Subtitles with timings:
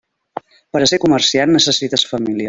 [0.77, 2.39] Per a ser comerciant necessites família.